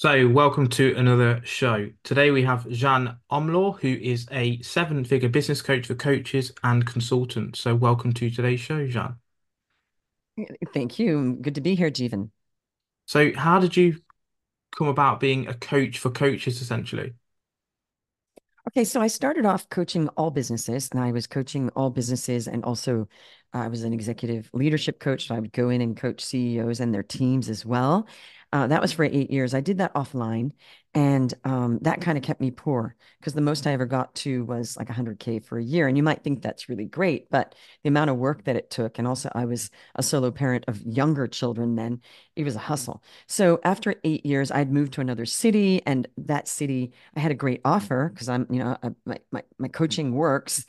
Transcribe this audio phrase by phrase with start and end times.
[0.00, 1.90] So, welcome to another show.
[2.04, 7.60] Today we have Jeanne Omlor, who is a seven-figure business coach for coaches and consultants.
[7.60, 9.16] So, welcome to today's show, Jeanne.
[10.72, 11.36] Thank you.
[11.42, 12.30] Good to be here, Jeevan.
[13.08, 13.98] So, how did you
[14.74, 17.12] come about being a coach for coaches, essentially?
[18.68, 22.64] Okay, so I started off coaching all businesses, and I was coaching all businesses, and
[22.64, 23.06] also
[23.52, 25.28] uh, I was an executive leadership coach.
[25.28, 28.06] So I would go in and coach CEOs and their teams as well.
[28.52, 29.54] Uh, that was for eight years.
[29.54, 30.50] I did that offline,
[30.92, 34.44] and um, that kind of kept me poor because the most I ever got to
[34.44, 35.86] was like 100K for a year.
[35.86, 38.98] And you might think that's really great, but the amount of work that it took,
[38.98, 42.00] and also I was a solo parent of younger children then,
[42.34, 43.04] it was a hustle.
[43.28, 47.34] So after eight years, I'd moved to another city, and that city, I had a
[47.36, 50.66] great offer because I'm, you know, I, my, my, my coaching works.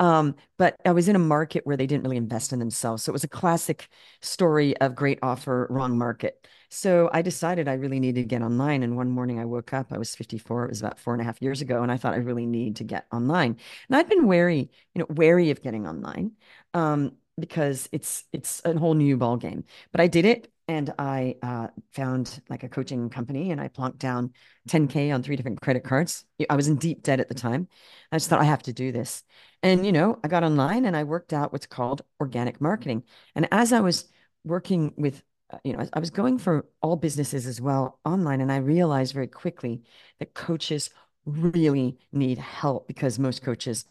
[0.00, 3.02] Um, but I was in a market where they didn't really invest in themselves.
[3.04, 3.88] So it was a classic
[4.22, 6.46] story of great offer, wrong market.
[6.74, 8.82] So I decided I really needed to get online.
[8.82, 11.24] And one morning I woke up, I was 54, it was about four and a
[11.24, 11.84] half years ago.
[11.84, 13.58] And I thought I really need to get online.
[13.88, 16.32] And I've been wary, you know, wary of getting online
[16.74, 19.62] um, because it's it's a whole new ball game.
[19.92, 23.98] But I did it and I uh, found like a coaching company and I plonked
[23.98, 24.32] down
[24.68, 26.24] 10K on three different credit cards.
[26.50, 27.68] I was in deep debt at the time.
[28.10, 29.22] I just thought I have to do this.
[29.62, 33.04] And, you know, I got online and I worked out what's called organic marketing.
[33.36, 34.06] And as I was
[34.44, 35.22] working with
[35.54, 39.14] Uh, you know, I was going for all businesses as well online, and I realized
[39.14, 39.82] very quickly
[40.18, 40.90] that coaches
[41.26, 43.84] really need help because most coaches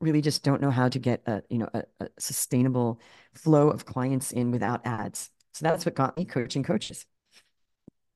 [0.00, 3.00] really just don't know how to get a you know a, a sustainable
[3.34, 5.30] flow of clients in without ads.
[5.54, 7.06] So that's what got me coaching coaches.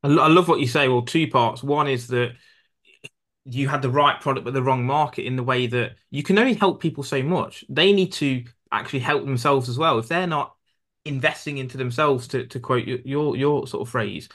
[0.02, 0.88] I, I love what you say.
[0.88, 1.62] Well, two parts.
[1.62, 2.32] One is that
[3.44, 6.38] you had the right product but the wrong market in the way that you can
[6.38, 7.64] only help people so much.
[7.70, 9.98] They need to actually help themselves as well.
[9.98, 10.54] If they're not
[11.04, 14.28] investing into themselves to, to quote your your sort of phrase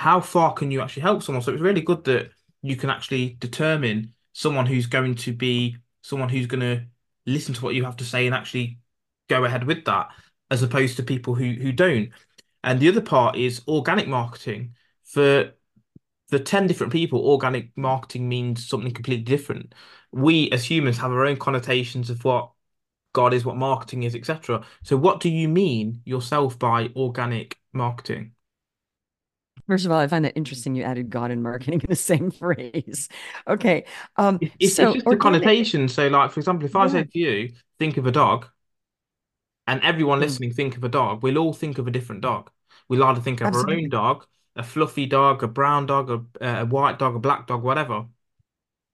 [0.00, 1.42] how far can you actually help someone?
[1.42, 2.30] So it's really good that
[2.62, 6.86] you can actually determine someone who's going to be someone who's going to
[7.26, 8.78] listen to what you have to say and actually
[9.28, 10.08] go ahead with that
[10.50, 12.08] as opposed to people who who don't.
[12.64, 14.74] And the other part is organic marketing.
[15.04, 15.52] For
[16.30, 19.74] for 10 different people organic marketing means something completely different.
[20.12, 22.52] We as humans have our own connotations of what
[23.12, 24.64] God is what marketing is, etc.
[24.82, 28.32] So, what do you mean yourself by organic marketing?
[29.66, 30.74] First of all, I find that interesting.
[30.74, 33.08] You added God and marketing in the same phrase.
[33.46, 33.84] Okay.
[34.16, 35.20] Um, it's, so it's just organic...
[35.20, 35.88] a connotation.
[35.88, 36.90] So, like, for example, if I yeah.
[36.90, 38.46] said to you, think of a dog,
[39.66, 40.22] and everyone mm.
[40.22, 42.50] listening think of a dog, we'll all think of a different dog.
[42.88, 43.74] We'll either think of Absolutely.
[43.74, 44.26] our own dog,
[44.56, 46.10] a fluffy dog, a brown dog,
[46.40, 48.06] a, a white dog, a black dog, whatever.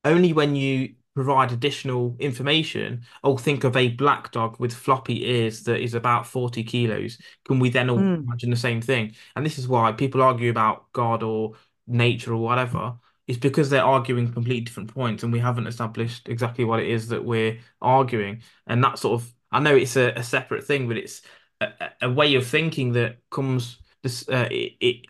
[0.05, 5.63] Only when you provide additional information, oh, think of a black dog with floppy ears
[5.63, 7.17] that is about 40 kilos.
[7.47, 8.23] Can we then all mm.
[8.23, 9.15] imagine the same thing?
[9.35, 11.55] And this is why people argue about God or
[11.87, 12.97] nature or whatever.
[13.27, 17.09] It's because they're arguing completely different points and we haven't established exactly what it is
[17.09, 18.43] that we're arguing.
[18.67, 21.23] And that sort of, I know it's a, a separate thing, but it's
[21.63, 21.69] a,
[22.03, 25.07] a, way of thinking that comes, this, uh, it, it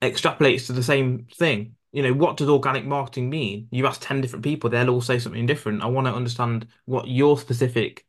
[0.00, 3.68] extrapolates to the same thing you know, what does organic marketing mean?
[3.70, 5.82] You ask 10 different people, they'll all say something different.
[5.82, 8.06] I want to understand what your specific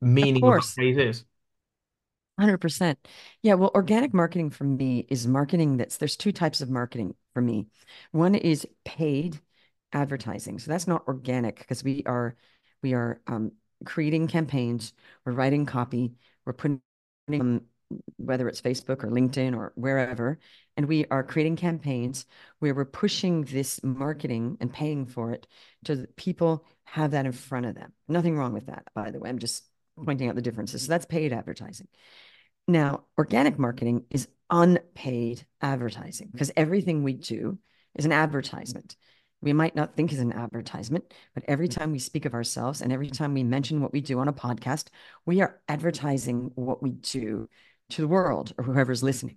[0.00, 1.24] meaning of, of that phrase is.
[2.36, 2.98] 100%.
[3.42, 7.40] Yeah, well, organic marketing for me is marketing that's there's two types of marketing for
[7.40, 7.68] me.
[8.10, 9.40] One is paid
[9.92, 10.58] advertising.
[10.58, 12.34] So that's not organic because we are
[12.82, 13.52] we are um,
[13.84, 14.92] creating campaigns,
[15.24, 16.14] we're writing copy,
[16.44, 16.80] we're putting
[17.32, 17.62] um,
[18.16, 20.38] whether it's Facebook or LinkedIn or wherever,
[20.76, 22.26] and we are creating campaigns
[22.58, 25.46] where we're pushing this marketing and paying for it
[25.84, 27.92] to people have that in front of them.
[28.08, 29.28] Nothing wrong with that, by the way.
[29.28, 29.64] I'm just
[30.04, 30.82] pointing out the differences.
[30.82, 31.88] So that's paid advertising.
[32.66, 37.58] Now, organic marketing is unpaid advertising because everything we do
[37.94, 38.96] is an advertisement.
[39.40, 42.92] We might not think is an advertisement, but every time we speak of ourselves and
[42.92, 44.86] every time we mention what we do on a podcast,
[45.26, 47.48] we are advertising what we do
[47.90, 49.36] to the world or whoever's listening.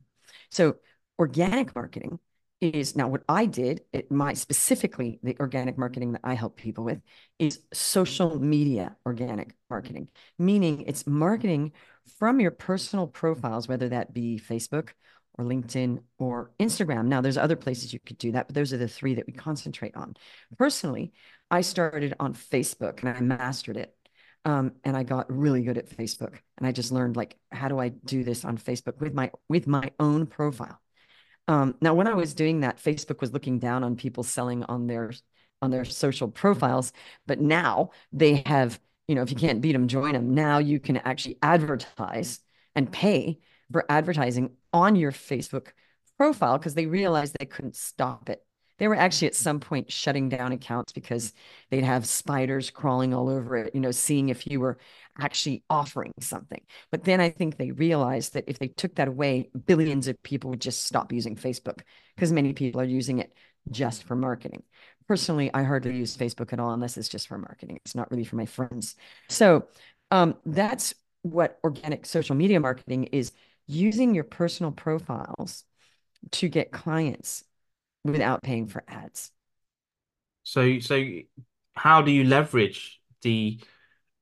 [0.50, 0.78] So
[1.20, 2.20] organic marketing
[2.60, 6.84] is now what I did, it my specifically the organic marketing that I help people
[6.84, 7.02] with
[7.38, 10.08] is social media organic marketing,
[10.40, 11.74] meaning it's marketing
[12.18, 14.90] from your personal profiles, whether that be Facebook
[15.38, 17.06] or LinkedIn or Instagram.
[17.06, 19.34] Now, there's other places you could do that, but those are the three that we
[19.34, 20.16] concentrate on.
[20.58, 21.14] Personally,
[21.52, 23.94] I started on Facebook and I mastered it.
[24.46, 26.38] Um, and I got really good at Facebook.
[26.58, 29.68] And I just learned like, how do I do this on Facebook with my with
[29.68, 30.80] my own profile?
[31.48, 34.88] Um, now, when I was doing that, Facebook was looking down on people selling on
[34.88, 35.14] their
[35.62, 36.94] on their social profiles,
[37.26, 40.36] but now they have, you know, if you can't beat them, join them.
[40.36, 42.40] Now you can actually advertise
[42.76, 43.40] and pay
[43.72, 45.70] for advertising on your Facebook
[46.18, 48.46] profile because they realized they couldn't stop it.
[48.78, 51.34] They were actually at some point shutting down accounts because
[51.70, 54.78] they'd have spiders crawling all over it, you know, seeing if you were
[55.20, 56.62] actually offering something.
[56.92, 60.50] But then I think they realized that if they took that away, billions of people
[60.52, 61.82] would just stop using Facebook
[62.16, 63.34] because many people are using it
[63.72, 64.64] just for marketing.
[65.08, 67.78] Personally, I hardly use Facebook at all unless it's just for marketing.
[67.78, 68.96] It's not really for my friends.
[69.30, 69.68] So
[70.12, 73.32] um, that's what organic social media marketing is
[73.68, 75.64] using your personal profiles
[76.32, 77.44] to get clients
[78.04, 79.32] without paying for ads.
[80.44, 81.04] So, so
[81.76, 83.60] how do you leverage the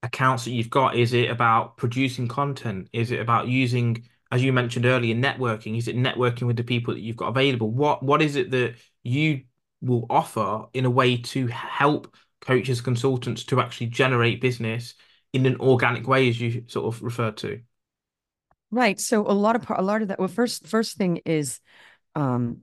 [0.03, 0.95] accounts that you've got?
[0.95, 2.89] Is it about producing content?
[2.93, 5.77] Is it about using, as you mentioned earlier, networking?
[5.77, 7.71] Is it networking with the people that you've got available?
[7.71, 9.41] What what is it that you
[9.81, 14.95] will offer in a way to help coaches, consultants to actually generate business
[15.33, 17.61] in an organic way, as you sort of referred to?
[18.71, 18.99] Right.
[18.99, 20.19] So a lot of a lot of that.
[20.19, 21.59] Well, first first thing is
[22.15, 22.61] um,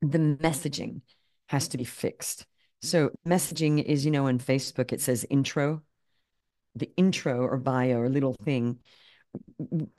[0.00, 1.02] the messaging
[1.48, 2.46] has to be fixed.
[2.82, 5.82] So messaging is, you know, on Facebook it says intro,
[6.74, 8.78] the intro or bio or little thing.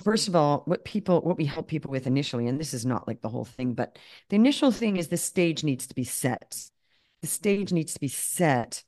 [0.03, 3.07] First of all, what people, what we help people with initially, and this is not
[3.07, 3.98] like the whole thing, but
[4.30, 6.57] the initial thing is the stage needs to be set.
[7.21, 8.83] The stage needs to be set.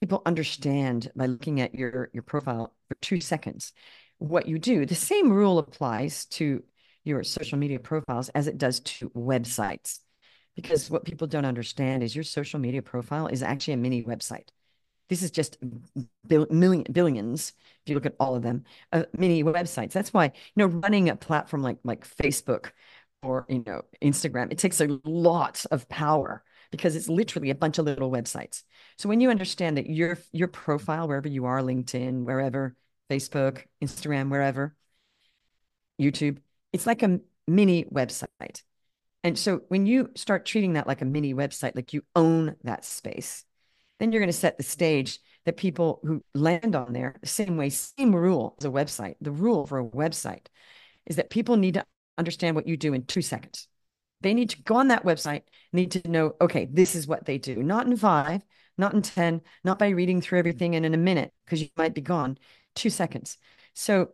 [0.00, 3.72] People understand by looking at your your profile for two seconds
[4.18, 4.84] what you do.
[4.84, 6.62] The same rule applies to
[7.04, 10.00] your social media profiles as it does to websites.
[10.58, 14.48] Because what people don't understand is your social media profile is actually a mini website.
[15.08, 15.56] This is just
[16.26, 17.52] bill, million, billions,
[17.84, 19.92] if you look at all of them, uh, mini websites.
[19.92, 22.72] That's why, you know, running a platform like like Facebook
[23.22, 27.78] or, you know, Instagram, it takes a lot of power because it's literally a bunch
[27.78, 28.64] of little websites.
[28.96, 32.74] So when you understand that your your profile, wherever you are, LinkedIn, wherever,
[33.08, 34.74] Facebook, Instagram, wherever,
[36.00, 36.38] YouTube,
[36.72, 38.62] it's like a mini website.
[39.24, 42.84] And so when you start treating that like a mini website, like you own that
[42.84, 43.44] space,
[43.98, 47.56] then you're going to set the stage that people who land on there the same
[47.56, 49.16] way, same rule as a website.
[49.20, 50.46] The rule for a website
[51.06, 51.84] is that people need to
[52.16, 53.66] understand what you do in two seconds.
[54.20, 55.42] They need to go on that website,
[55.72, 58.42] need to know, okay, this is what they do, not in five,
[58.76, 61.94] not in 10, not by reading through everything and in a minute, because you might
[61.94, 62.38] be gone,
[62.74, 63.38] two seconds.
[63.74, 64.10] So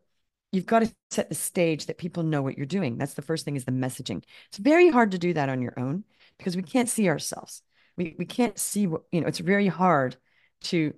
[0.55, 2.97] you've got to set the stage that people know what you're doing.
[2.97, 4.23] That's the first thing is the messaging.
[4.49, 6.05] It's very hard to do that on your own
[6.39, 7.63] because we can't see ourselves.
[7.97, 10.17] We we can't see what, you know, it's very hard
[10.63, 10.95] to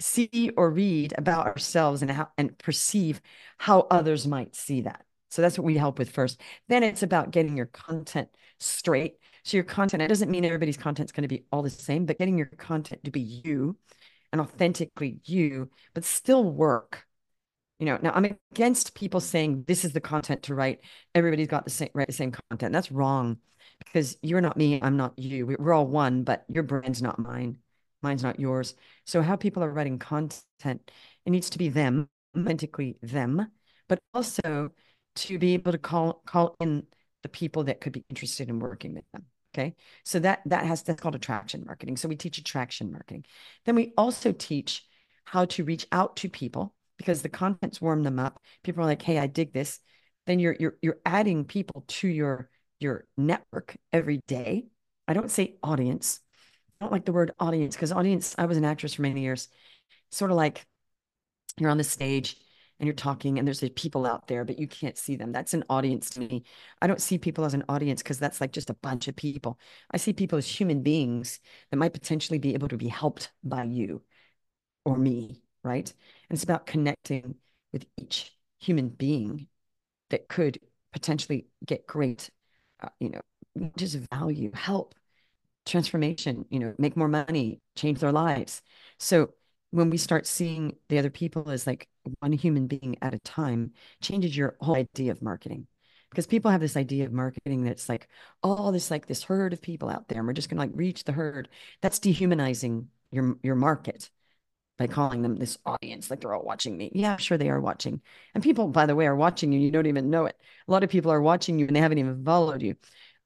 [0.00, 3.20] see or read about ourselves and how and perceive
[3.58, 5.04] how others might see that.
[5.30, 6.40] So that's what we help with first.
[6.68, 9.18] Then it's about getting your content straight.
[9.44, 12.06] So your content, it doesn't mean everybody's content is going to be all the same,
[12.06, 13.76] but getting your content to be you
[14.32, 17.07] and authentically you, but still work
[17.78, 20.80] you know, now I'm against people saying this is the content to write.
[21.14, 22.72] Everybody's got the same write the same content.
[22.72, 23.38] That's wrong
[23.84, 25.46] because you're not me, I'm not you.
[25.46, 27.58] We're all one, but your brand's not mine.
[28.02, 28.74] Mine's not yours.
[29.06, 30.90] So how people are writing content,
[31.24, 33.50] it needs to be them, authentically them,
[33.88, 34.70] but also
[35.16, 36.84] to be able to call call in
[37.22, 39.26] the people that could be interested in working with them.
[39.54, 39.74] Okay.
[40.04, 41.96] So that that has that's called attraction marketing.
[41.96, 43.24] So we teach attraction marketing.
[43.64, 44.84] Then we also teach
[45.24, 48.40] how to reach out to people because the contents warm them up.
[48.62, 49.80] People are like, "Hey, I dig this."
[50.26, 52.50] Then you're you're you're adding people to your
[52.80, 54.66] your network every day.
[55.06, 56.20] I don't say audience.
[56.80, 58.34] I don't like the word audience because audience.
[58.38, 59.48] I was an actress for many years.
[60.10, 60.66] Sort of like
[61.58, 62.36] you're on the stage
[62.78, 65.32] and you're talking and there's people out there, but you can't see them.
[65.32, 66.44] That's an audience to me.
[66.80, 69.58] I don't see people as an audience because that's like just a bunch of people.
[69.90, 71.40] I see people as human beings
[71.70, 74.02] that might potentially be able to be helped by you
[74.84, 75.92] or me right?
[76.28, 77.36] And it's about connecting
[77.72, 79.48] with each human being
[80.10, 80.58] that could
[80.92, 82.30] potentially get great,
[82.82, 83.20] uh, you know,
[83.76, 84.94] just value, help,
[85.66, 88.62] transformation, you know, make more money, change their lives.
[88.98, 89.30] So
[89.70, 91.88] when we start seeing the other people as like
[92.20, 95.66] one human being at a time, changes your whole idea of marketing.
[96.10, 98.08] Because people have this idea of marketing that's like,
[98.42, 101.04] oh, this like this herd of people out there, and we're just gonna like reach
[101.04, 101.50] the herd.
[101.82, 104.08] That's dehumanizing your your market
[104.78, 106.90] by calling them this audience, like they're all watching me.
[106.94, 108.00] Yeah, sure they are watching.
[108.34, 109.58] And people, by the way, are watching you.
[109.58, 110.36] You don't even know it.
[110.66, 112.76] A lot of people are watching you and they haven't even followed you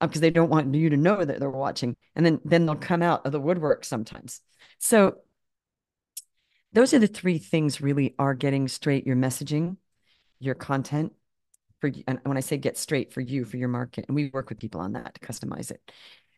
[0.00, 1.94] because um, they don't want you to know that they're watching.
[2.16, 4.40] And then then they'll come out of the woodwork sometimes.
[4.78, 5.18] So
[6.72, 9.76] those are the three things really are getting straight your messaging,
[10.40, 11.12] your content
[11.80, 14.06] for and when I say get straight for you, for your market.
[14.08, 15.82] And we work with people on that to customize it.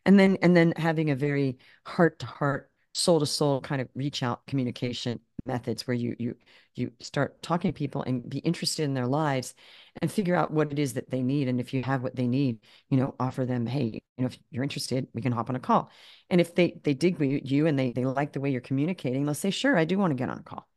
[0.05, 3.89] And then and then having a very heart to heart soul to soul kind of
[3.93, 6.35] reach out communication methods where you you
[6.75, 9.53] you start talking to people and be interested in their lives
[10.01, 11.47] and figure out what it is that they need.
[11.49, 12.59] And if you have what they need,
[12.89, 15.59] you know, offer them, hey, you know, if you're interested, we can hop on a
[15.59, 15.91] call.
[16.29, 19.25] And if they they dig with you and they they like the way you're communicating,
[19.25, 20.67] they'll say, sure, I do want to get on a call.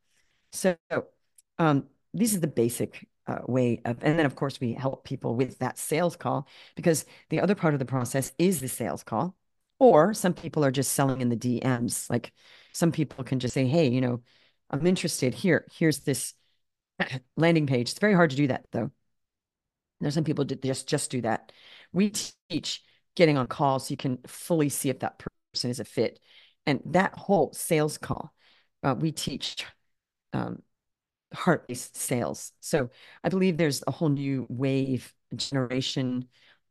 [0.53, 0.77] So
[1.59, 5.37] um, this is the basic uh, way of, and then of course we help people
[5.37, 9.38] with that sales call because the other part of the process is the sales call.
[9.79, 12.11] Or some people are just selling in the DMs.
[12.11, 12.33] Like
[12.73, 14.23] some people can just say, hey, you know,
[14.71, 15.67] I'm interested here.
[15.73, 16.35] Here's this
[17.37, 17.91] landing page.
[17.91, 18.91] It's very hard to do that though.
[20.01, 21.53] There's some people just just do that.
[21.93, 22.13] We
[22.49, 22.83] teach
[23.17, 26.21] getting on calls so you can fully see if that person is a fit.
[26.67, 28.33] And that whole sales call,
[28.83, 29.65] uh, we teach
[30.33, 30.63] um,
[31.35, 32.53] heart-based sales.
[32.61, 32.91] So
[33.25, 36.29] I believe there's a whole new wave generation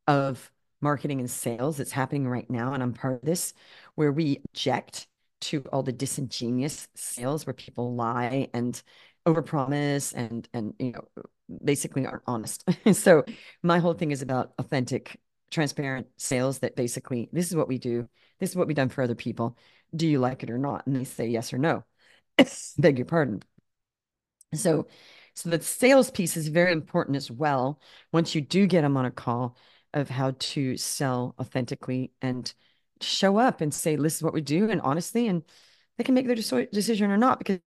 [0.07, 3.53] of marketing and sales that's happening right now, and I'm part of this,
[3.95, 5.07] where we object
[5.39, 8.81] to all the disingenuous sales where people lie and
[9.25, 11.23] overpromise and and you know
[11.63, 12.63] basically aren't honest.
[12.93, 13.23] so
[13.63, 15.19] my whole thing is about authentic,
[15.51, 18.07] transparent sales that basically this is what we do,
[18.39, 19.57] this is what we've done for other people.
[19.95, 20.85] Do you like it or not?
[20.87, 21.83] And they say yes or no.
[22.77, 23.41] Beg your pardon.
[24.53, 24.87] So
[25.33, 27.79] so the sales piece is very important as well.
[28.11, 29.55] Once you do get them on a call
[29.97, 32.53] of how to sell authentically and
[33.01, 34.69] show up and say, this is what we do.
[34.69, 35.43] And honestly, and
[35.97, 37.59] they can make their decision or not because,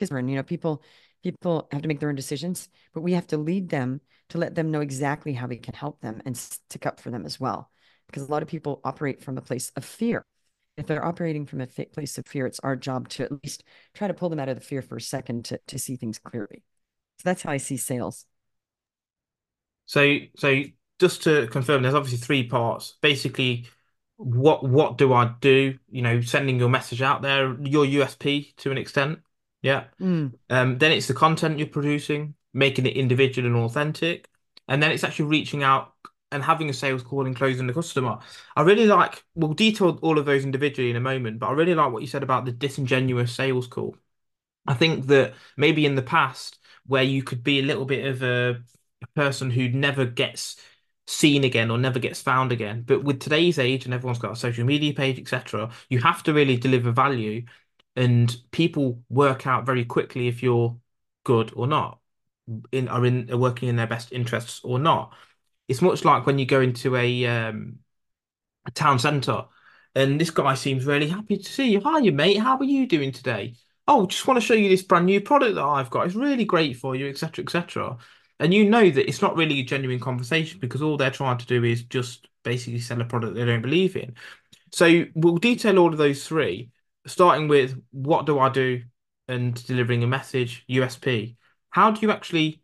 [0.00, 0.82] you know, people,
[1.22, 4.54] people have to make their own decisions, but we have to lead them to let
[4.54, 7.70] them know exactly how we can help them and stick up for them as well.
[8.06, 10.24] Because a lot of people operate from a place of fear.
[10.76, 13.64] If they're operating from a place of fear, it's our job to at least
[13.94, 16.18] try to pull them out of the fear for a second to, to see things
[16.18, 16.62] clearly.
[17.18, 18.26] So that's how I see sales.
[19.86, 20.62] So, so
[20.98, 22.94] just to confirm, there's obviously three parts.
[23.00, 23.66] Basically,
[24.16, 25.78] what what do I do?
[25.90, 29.20] You know, sending your message out there, your USP to an extent.
[29.62, 29.84] Yeah.
[30.00, 30.34] Mm.
[30.50, 34.28] Um, then it's the content you're producing, making it individual and authentic,
[34.66, 35.92] and then it's actually reaching out
[36.30, 38.18] and having a sales call and closing the customer.
[38.56, 39.24] I really like.
[39.34, 42.08] We'll detail all of those individually in a moment, but I really like what you
[42.08, 43.96] said about the disingenuous sales call.
[44.66, 48.22] I think that maybe in the past, where you could be a little bit of
[48.22, 48.62] a,
[49.02, 50.60] a person who never gets
[51.08, 52.82] seen again or never gets found again.
[52.86, 56.34] But with today's age and everyone's got a social media page, etc., you have to
[56.34, 57.44] really deliver value,
[57.96, 60.78] and people work out very quickly if you're
[61.24, 62.00] good or not,
[62.72, 65.14] in are in are working in their best interests or not.
[65.66, 67.78] It's much like when you go into a um,
[68.66, 69.46] a town centre,
[69.94, 71.80] and this guy seems really happy to see you.
[71.80, 72.36] Hi, you mate.
[72.38, 73.54] How are you doing today?
[73.86, 76.06] Oh, just want to show you this brand new product that I've got.
[76.06, 77.96] It's really great for you, etc., etc.
[78.40, 81.46] And you know that it's not really a genuine conversation because all they're trying to
[81.46, 84.14] do is just basically sell a product they don't believe in.
[84.72, 86.70] So we'll detail all of those three,
[87.06, 88.82] starting with what do I do
[89.26, 91.36] and delivering a message, USP.
[91.70, 92.62] How do you actually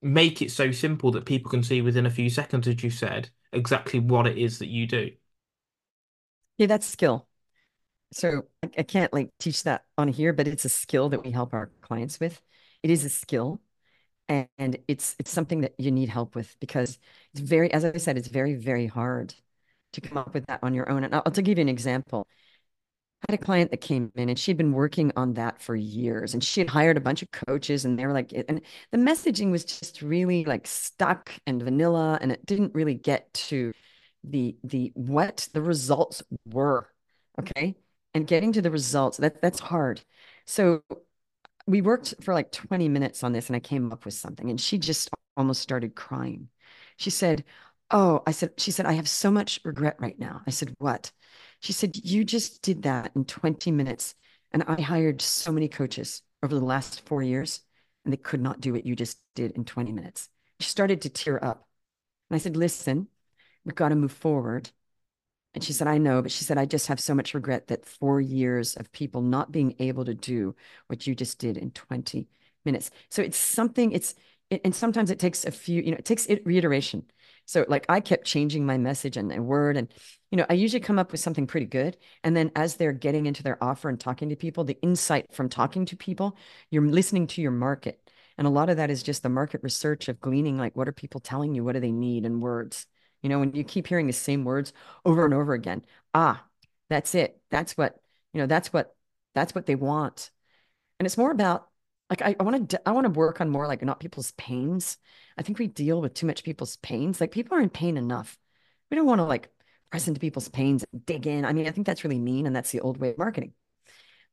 [0.00, 3.30] make it so simple that people can see within a few seconds, as you said,
[3.52, 5.12] exactly what it is that you do?
[6.58, 7.28] Yeah, that's skill.
[8.12, 11.54] So I can't like teach that on here, but it's a skill that we help
[11.54, 12.42] our clients with.
[12.82, 13.60] It is a skill
[14.28, 16.98] and it's it's something that you need help with because
[17.32, 19.34] it's very as i said it's very very hard
[19.92, 21.04] to come up with that on your own.
[21.04, 22.26] And i'll, I'll to give you an example.
[23.28, 26.34] I had a client that came in and she'd been working on that for years
[26.34, 28.60] and she had hired a bunch of coaches and they were like and
[28.90, 33.72] the messaging was just really like stuck and vanilla and it didn't really get to
[34.24, 36.88] the the what the results were
[37.40, 37.76] okay?
[38.14, 40.02] And getting to the results that that's hard.
[40.46, 40.82] So
[41.66, 44.60] we worked for like 20 minutes on this and I came up with something and
[44.60, 46.48] she just almost started crying.
[46.96, 47.44] She said,
[47.90, 50.42] Oh, I said, she said, I have so much regret right now.
[50.46, 51.12] I said, What?
[51.60, 54.14] She said, You just did that in 20 minutes.
[54.52, 57.60] And I hired so many coaches over the last four years
[58.04, 60.28] and they could not do what you just did in 20 minutes.
[60.60, 61.68] She started to tear up.
[62.30, 63.08] And I said, Listen,
[63.64, 64.70] we've got to move forward.
[65.54, 67.84] And she said, I know, but she said, I just have so much regret that
[67.84, 70.54] four years of people not being able to do
[70.86, 72.26] what you just did in 20
[72.64, 72.90] minutes.
[73.10, 74.14] So it's something, it's,
[74.50, 77.04] it, and sometimes it takes a few, you know, it takes it reiteration.
[77.44, 79.92] So like I kept changing my message and, and word and,
[80.30, 81.98] you know, I usually come up with something pretty good.
[82.24, 85.48] And then as they're getting into their offer and talking to people, the insight from
[85.48, 86.36] talking to people,
[86.70, 87.98] you're listening to your market.
[88.38, 90.92] And a lot of that is just the market research of gleaning, like, what are
[90.92, 91.62] people telling you?
[91.62, 92.86] What do they need in words?
[93.22, 94.72] You know, when you keep hearing the same words
[95.04, 96.44] over and over again, ah,
[96.90, 97.40] that's it.
[97.50, 98.00] That's what,
[98.32, 98.94] you know, that's what,
[99.34, 100.30] that's what they want.
[100.98, 101.68] And it's more about
[102.10, 104.98] like, I, want to, I want to work on more like not people's pains.
[105.38, 107.20] I think we deal with too much people's pains.
[107.20, 108.38] Like people are in pain enough.
[108.90, 109.48] We don't want to like
[109.90, 111.44] press into people's pains and dig in.
[111.44, 112.46] I mean, I think that's really mean.
[112.46, 113.54] And that's the old way of marketing.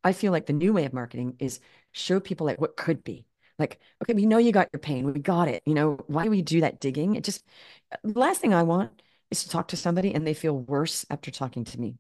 [0.04, 1.60] I feel like the new way of marketing is
[1.92, 3.26] show people like what could be.
[3.60, 5.06] Like, okay, we know you got your pain.
[5.12, 5.64] We got it.
[5.66, 7.16] You know, why do we do that digging?
[7.16, 7.44] It just,
[7.92, 9.02] uh, the last thing I want
[9.32, 11.98] is to talk to somebody and they feel worse after talking to me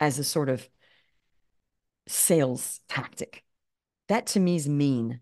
[0.00, 0.68] as a sort of
[2.06, 3.44] sales tactic.
[4.08, 5.20] That to me is mean.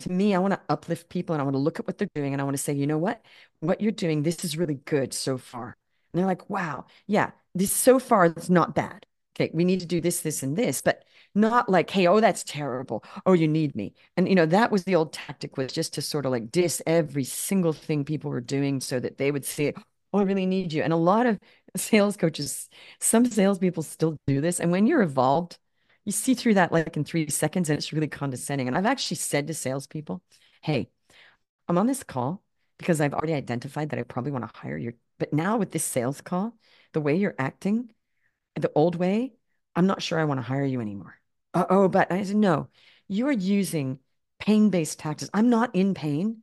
[0.00, 2.08] To me, I want to uplift people and I want to look at what they're
[2.14, 3.24] doing and I want to say, you know what?
[3.60, 5.76] What you're doing, this is really good so far.
[6.12, 9.06] And they're like, wow, yeah, this so far it's not bad.
[9.38, 11.04] Okay, we need to do this, this, and this, but
[11.34, 13.04] not like, hey, oh, that's terrible.
[13.24, 13.94] Oh, you need me.
[14.16, 16.82] And you know, that was the old tactic was just to sort of like diss
[16.86, 19.74] every single thing people were doing so that they would say,
[20.12, 20.82] oh, I really need you.
[20.82, 21.38] And a lot of
[21.76, 22.68] sales coaches,
[23.00, 24.60] some salespeople still do this.
[24.60, 25.58] And when you're evolved,
[26.04, 28.66] you see through that like in three seconds and it's really condescending.
[28.66, 30.22] And I've actually said to salespeople,
[30.62, 30.88] hey,
[31.68, 32.42] I'm on this call
[32.78, 34.94] because I've already identified that I probably want to hire you.
[35.18, 36.54] But now with this sales call,
[36.92, 37.90] the way you're acting,
[38.58, 39.32] the old way,
[39.76, 41.18] I'm not sure I want to hire you anymore.
[41.54, 42.68] Uh, oh, but I said, no,
[43.08, 43.98] you're using
[44.38, 45.30] pain based tactics.
[45.32, 46.42] I'm not in pain.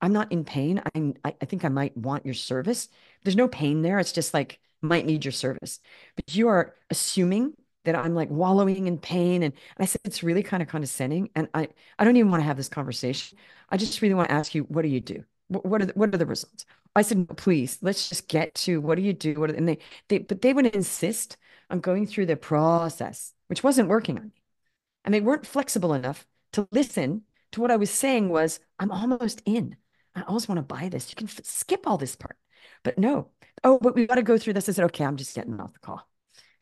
[0.00, 0.82] I'm not in pain.
[0.94, 2.88] I'm, I, I think I might want your service.
[3.24, 3.98] There's no pain there.
[3.98, 5.80] It's just like, might need your service.
[6.16, 9.42] But you are assuming that I'm like wallowing in pain.
[9.42, 11.30] And, and I said, it's really kind of condescending.
[11.34, 13.38] And I, I don't even want to have this conversation.
[13.70, 15.24] I just really want to ask you, what do you do?
[15.48, 16.66] What, are the, what are the results?
[16.94, 19.34] I said, no, please, let's just get to what do you do?
[19.34, 21.36] What and they, they, but they would insist
[21.70, 24.42] on going through the process, which wasn't working on me.
[25.04, 27.22] And they weren't flexible enough to listen
[27.52, 29.76] to what I was saying was, I'm almost in.
[30.14, 31.10] I always want to buy this.
[31.10, 32.36] You can skip all this part.
[32.82, 33.28] But no.
[33.62, 34.68] Oh, but we got to go through this.
[34.68, 36.08] I said, okay, I'm just getting off the call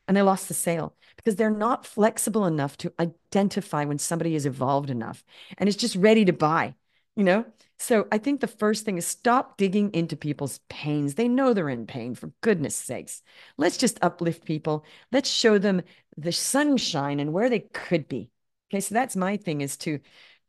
[0.07, 4.45] and they lost the sale because they're not flexible enough to identify when somebody is
[4.45, 5.23] evolved enough
[5.57, 6.75] and is just ready to buy,
[7.15, 7.45] you know?
[7.77, 11.15] So I think the first thing is stop digging into people's pains.
[11.15, 13.21] They know they're in pain, for goodness sakes.
[13.57, 14.85] Let's just uplift people.
[15.11, 15.81] Let's show them
[16.17, 18.29] the sunshine and where they could be.
[18.71, 19.99] Okay, so that's my thing is to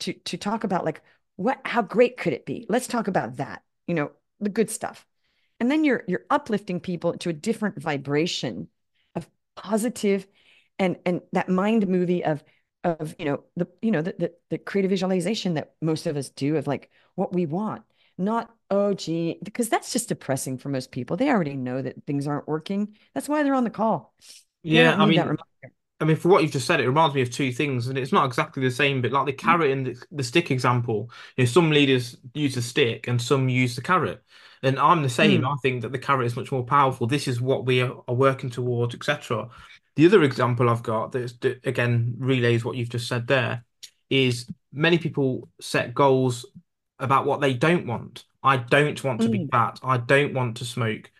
[0.00, 1.02] to to talk about like
[1.36, 2.66] what how great could it be?
[2.68, 5.06] Let's talk about that, you know, the good stuff.
[5.60, 8.68] And then you're you're uplifting people to a different vibration
[9.14, 10.26] of positive
[10.78, 12.42] and and that mind movie of
[12.84, 16.30] of you know the you know the, the, the creative visualization that most of us
[16.30, 17.82] do of like what we want
[18.16, 22.26] not oh gee because that's just depressing for most people they already know that things
[22.26, 24.14] aren't working that's why they're on the call
[24.62, 25.36] yeah i mean
[25.98, 28.12] I mean, for what you've just said, it reminds me of two things, and it's
[28.12, 31.48] not exactly the same, but like the carrot and the, the stick example, you know,
[31.48, 34.22] some leaders use the stick and some use the carrot.
[34.62, 35.42] And I'm the same.
[35.42, 35.52] Mm.
[35.52, 37.06] I think that the carrot is much more powerful.
[37.06, 39.48] This is what we are, are working towards, etc.
[39.96, 43.64] The other example I've got that, that again relays what you've just said there
[44.10, 46.44] is many people set goals
[46.98, 48.24] about what they don't want.
[48.42, 49.32] I don't want to mm.
[49.32, 49.80] be fat.
[49.82, 51.10] I don't want to smoke.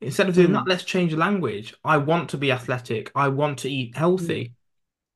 [0.00, 0.54] Instead of doing mm.
[0.54, 1.74] that, let's change the language.
[1.82, 3.10] I want to be athletic.
[3.14, 4.44] I want to eat healthy.
[4.44, 4.52] Mm.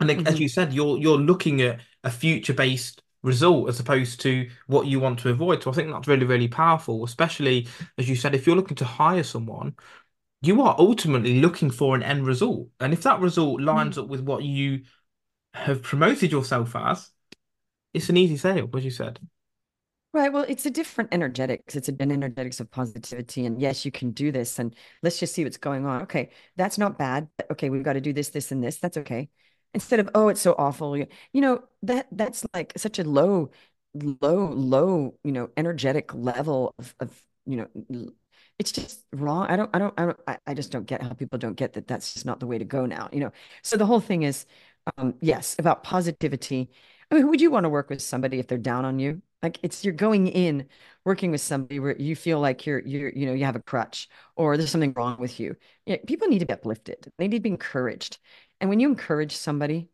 [0.01, 0.27] And like, mm-hmm.
[0.29, 4.87] as you said, you're you're looking at a future based result as opposed to what
[4.87, 5.63] you want to avoid.
[5.63, 7.67] So I think that's really, really powerful, especially
[7.99, 9.75] as you said, if you're looking to hire someone,
[10.41, 12.69] you are ultimately looking for an end result.
[12.81, 14.05] And if that result lines mm.
[14.05, 14.83] up with what you
[15.53, 17.11] have promoted yourself as,
[17.93, 19.19] it's an easy sale, as you said.
[20.15, 20.33] Right.
[20.33, 21.77] Well, it's a different energetics.
[21.77, 23.45] It's an energetics of positivity.
[23.45, 24.59] And yes, you can do this.
[24.59, 26.03] And let's just see what's going on.
[26.03, 26.31] Okay.
[26.57, 27.29] That's not bad.
[27.51, 27.69] Okay.
[27.69, 28.79] We've got to do this, this, and this.
[28.79, 29.29] That's okay
[29.75, 33.51] instead of oh it's so awful you know that that's like such a low
[33.95, 38.09] low low you know energetic level of, of you know
[38.59, 41.39] it's just wrong i don't i don't i don't I, just don't get how people
[41.39, 43.87] don't get that that's just not the way to go now you know so the
[43.87, 44.47] whole thing is
[44.97, 46.71] um yes about positivity
[47.11, 49.59] i mean would you want to work with somebody if they're down on you like
[49.63, 50.67] it's you're going in
[51.05, 54.09] working with somebody where you feel like you're you're you know you have a crutch
[54.37, 57.43] or there's something wrong with you yeah, people need to be uplifted they need to
[57.43, 58.19] be encouraged
[58.61, 59.89] and when you encourage somebody,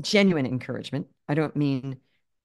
[0.00, 2.00] genuine encouragement, I don't mean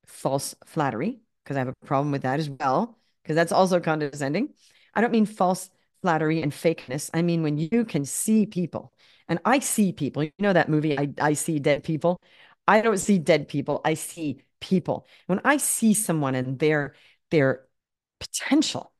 [0.06, 4.54] false flattery, because I have a problem with that as well, because that's also condescending.
[4.94, 5.70] I don't mean false
[6.02, 7.10] flattery and fakeness.
[7.14, 8.94] I mean when you can see people,
[9.28, 10.24] and I see people.
[10.24, 12.20] You know that movie, I, I see dead people.
[12.68, 13.82] I don't see dead people.
[13.86, 15.08] I see people.
[15.28, 16.96] When I see someone and their
[17.32, 17.66] their
[18.20, 18.92] potential,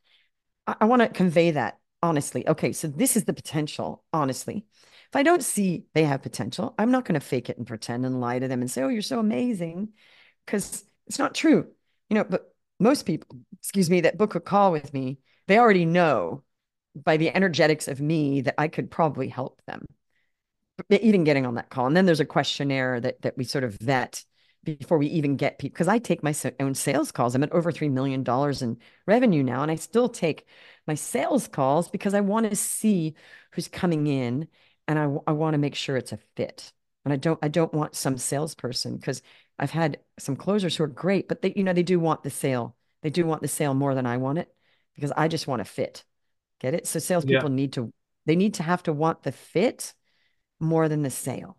[0.68, 2.48] I, I want to convey that honestly.
[2.48, 4.66] Okay, so this is the potential, honestly.
[5.10, 8.06] If I don't see they have potential, I'm not going to fake it and pretend
[8.06, 9.90] and lie to them and say, oh, you're so amazing,
[10.46, 11.68] because it's not true.
[12.10, 15.86] You know, but most people, excuse me, that book a call with me, they already
[15.86, 16.44] know
[16.96, 19.86] by the energetics of me that I could probably help them
[20.90, 21.88] even getting on that call.
[21.88, 24.24] And then there's a questionnaire that that we sort of vet
[24.66, 27.36] before we even get people because I take my own sales calls.
[27.36, 28.24] I'm at over $3 million
[28.62, 30.46] in revenue now, and I still take
[30.88, 33.16] my sales calls because I want to see
[33.52, 34.48] who's coming in
[34.88, 36.72] and I, I want to make sure it's a fit.
[37.06, 39.22] And I don't I don't want some salesperson because
[39.60, 42.30] I've had some closers who are great, but they, you know, they do want the
[42.30, 42.76] sale.
[43.04, 44.54] They do want the sale more than I want it
[44.96, 46.04] because I just want to fit.
[46.60, 46.88] Get it?
[46.88, 47.06] So Yeah.
[47.06, 47.94] salespeople need to
[48.26, 49.94] they need to have to want the fit
[50.60, 51.58] more than the sale.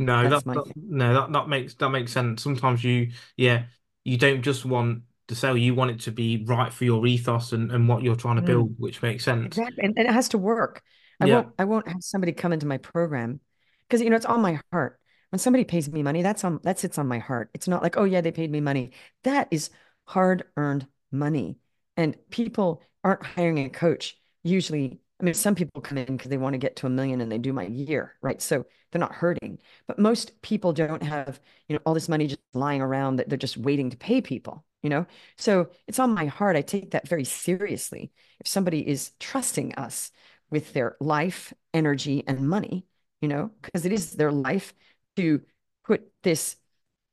[0.00, 2.42] No, that, That's that no that that makes that makes sense.
[2.42, 3.64] Sometimes you yeah,
[4.04, 7.52] you don't just want to sell, you want it to be right for your ethos
[7.52, 8.46] and, and what you're trying to Mm.
[8.46, 9.46] build, which makes sense.
[9.46, 9.84] Exactly.
[9.84, 10.82] And, and it has to work.
[11.20, 11.34] I Yeah.
[11.36, 13.40] won't I won't have somebody come into my program
[13.88, 14.98] because you know it's on my heart.
[15.30, 17.50] When somebody pays me money, that's on that sits on my heart.
[17.54, 18.92] It's not like, oh yeah, they paid me money.
[19.22, 19.70] That is
[20.06, 21.58] hard-earned money.
[21.96, 24.18] And people aren't hiring a coach.
[24.42, 27.20] Usually, I mean, some people come in because they want to get to a million
[27.20, 28.40] and they do my year, right?
[28.40, 29.58] So they're not hurting.
[29.86, 33.36] But most people don't have, you know, all this money just lying around that they're
[33.36, 35.06] just waiting to pay people, you know?
[35.36, 36.56] So it's on my heart.
[36.56, 40.10] I take that very seriously if somebody is trusting us
[40.50, 42.86] with their life, energy, and money,
[43.20, 44.72] you know, because it is their life
[45.16, 45.42] to
[45.84, 46.56] put this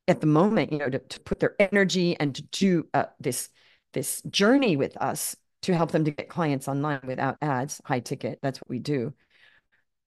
[0.08, 3.50] at the moment, you know, to, to put their energy and to do uh, this
[3.94, 8.40] this journey with us to help them to get clients online without ads, high ticket.
[8.42, 9.14] That's what we do.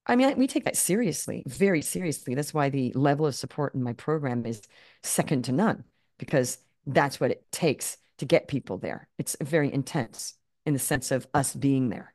[0.07, 2.35] I mean, we take that seriously, very seriously.
[2.35, 4.63] That's why the level of support in my program is
[5.03, 5.85] second to none,
[6.19, 9.09] because that's what it takes to get people there.
[9.19, 10.35] It's very intense
[10.67, 12.15] in the sense of us being there.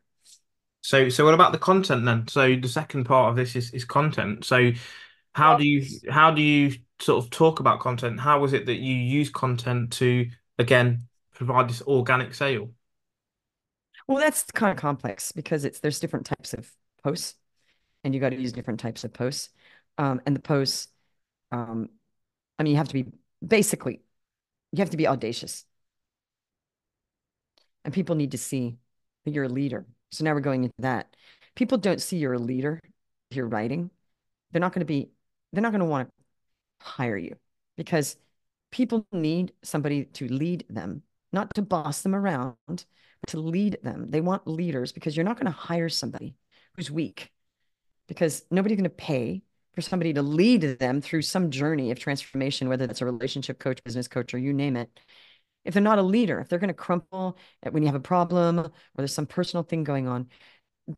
[0.81, 2.27] So so what about the content then?
[2.27, 4.45] So the second part of this is is content.
[4.45, 4.71] So
[5.33, 8.19] how do you how do you sort of talk about content?
[8.19, 10.27] How was it that you use content to
[10.59, 12.69] again provide this organic sale?
[14.07, 16.71] Well, that's kind of complex because it's there's different types of
[17.03, 17.35] posts,
[18.03, 19.49] and you got to use different types of posts.
[19.97, 20.89] Um, and the posts,
[21.51, 21.89] um,
[22.59, 23.07] I mean, you have to be
[23.45, 24.01] basically
[24.73, 25.65] you have to be audacious,
[27.83, 28.77] and people need to see
[29.25, 29.85] that you're a leader.
[30.11, 31.15] So now we're going into that.
[31.55, 32.81] People don't see you're a leader
[33.29, 33.91] if you're writing.
[34.51, 35.09] They're not going to be.
[35.53, 36.09] They're not going to want
[36.81, 37.37] to hire you
[37.77, 38.17] because
[38.71, 41.03] people need somebody to lead them,
[41.35, 44.07] not to boss them around, but to lead them.
[44.09, 46.35] They want leaders because you're not going to hire somebody
[46.75, 47.31] who's weak
[48.07, 49.43] because nobody's going to pay
[49.73, 53.83] for somebody to lead them through some journey of transformation, whether that's a relationship coach,
[53.83, 54.89] business coach, or you name it.
[55.65, 57.37] If they're not a leader, if they're going to crumple
[57.69, 60.29] when you have a problem or there's some personal thing going on,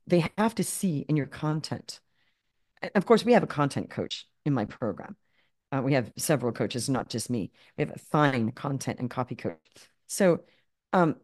[0.06, 2.00] they have to see in your content.
[2.93, 5.15] Of course, we have a content coach in my program.
[5.71, 7.52] Uh, we have several coaches, not just me.
[7.78, 9.58] We have a fine content and copy coach.
[10.08, 10.41] So,
[10.93, 11.17] um,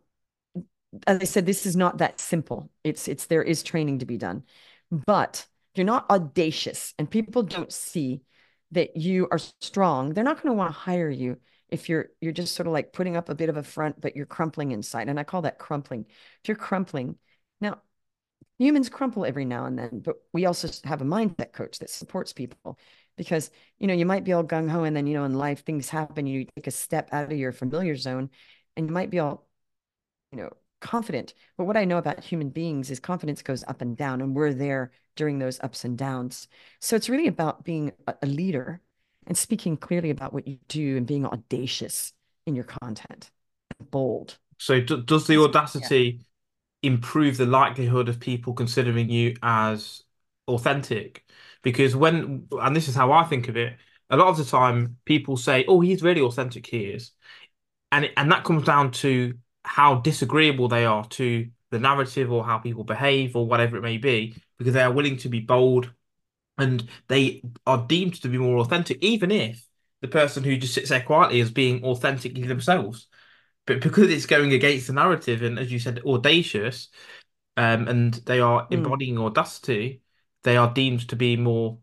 [1.08, 2.69] as I said, this is not that simple.
[2.84, 4.43] It's it's there is training to be done,
[4.91, 8.22] but you're not audacious, and people don't see
[8.72, 10.13] that you are strong.
[10.13, 11.38] They're not going to want to hire you
[11.69, 14.15] if you're you're just sort of like putting up a bit of a front, but
[14.15, 15.10] you're crumpling inside.
[15.10, 16.06] And I call that crumpling.
[16.43, 17.17] If you're crumpling,
[17.60, 17.82] now
[18.60, 22.34] humans crumple every now and then, but we also have a mindset coach that supports
[22.34, 22.78] people
[23.17, 25.65] because you know you might be all gung ho, and then you know in life
[25.65, 26.28] things happen.
[26.28, 28.30] You take a step out of your familiar zone,
[28.77, 29.47] and you might be all
[30.31, 31.33] you know confident.
[31.57, 34.53] But what I know about human beings is confidence goes up and down, and we're
[34.53, 36.47] there during those ups and downs.
[36.79, 38.81] So it's really about being a, leader
[39.27, 42.13] and speaking clearly about what you do and being audacious
[42.45, 43.31] in your content,
[43.91, 44.38] bold.
[44.59, 45.43] So d does the Yeah.
[45.43, 46.25] audacity
[46.83, 50.03] improve the likelihood of people considering you as
[50.47, 51.25] authentic?
[51.63, 53.77] Because when, and this is how I think of it,
[54.09, 57.12] a lot of the time people say, "Oh, he's really authentic, he is,"
[57.93, 62.58] and and that comes down to how disagreeable they are to the narrative or how
[62.58, 65.91] people behave or whatever it may be, because they are willing to be bold
[66.58, 69.65] and they are deemed to be more authentic, even if
[70.01, 73.08] the person who just sits there quietly is being authentically themselves.
[73.65, 76.89] But because it's going against the narrative and, as you said, audacious,
[77.56, 78.73] um, and they are Mm.
[78.73, 80.01] embodying audacity,
[80.43, 81.79] they are deemed to be more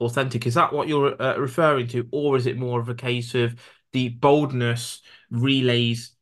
[0.00, 0.46] authentic.
[0.46, 3.54] Is that what you're uh, referring to, or is it more of a case of
[3.92, 6.12] the boldness relays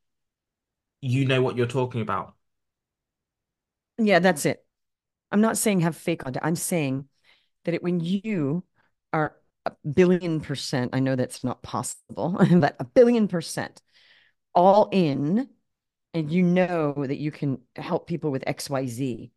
[1.00, 2.34] you know what you're talking about?
[3.98, 4.64] Yeah, that's it.
[5.30, 6.44] I'm not saying have fake content.
[6.44, 7.08] I'm saying
[7.64, 8.64] that it, when you
[9.12, 13.82] are a billion percent, I know that's not possible, but a billion percent
[14.54, 15.48] all in,
[16.14, 19.30] and you know that you can help people with XYZ.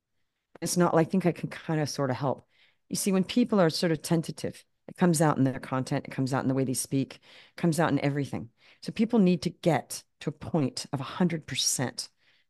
[0.62, 2.46] It's not like I think I can kind of sort of help.
[2.90, 6.12] You see, when people are sort of tentative, it comes out in their content, it
[6.12, 8.50] comes out in the way they speak, it comes out in everything.
[8.82, 12.10] So people need to get to a point of 100%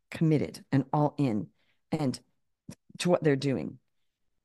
[0.09, 1.47] committed and all in
[1.91, 2.19] and
[2.99, 3.79] to what they're doing.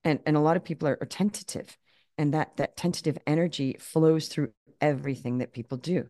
[0.05, 1.77] And, and a lot of people are, are tentative,
[2.19, 6.09] and that, that tentative energy flows through everything that people do.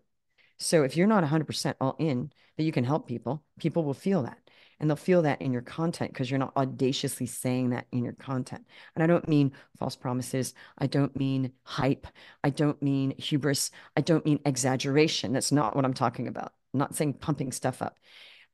[0.58, 4.22] So if you're not 100% all in that you can help people, people will feel
[4.22, 4.38] that.
[4.78, 8.12] And they'll feel that in your content because you're not audaciously saying that in your
[8.14, 8.66] content.
[8.94, 10.54] And I don't mean false promises.
[10.78, 12.06] I don't mean hype.
[12.44, 13.70] I don't mean hubris.
[13.96, 15.32] I don't mean exaggeration.
[15.32, 16.52] That's not what I'm talking about.
[16.74, 17.96] I'm not saying pumping stuff up.